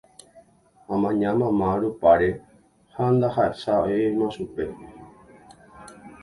[0.93, 2.29] amaña mama rupáre
[2.93, 4.63] ha ndahechavéima chupe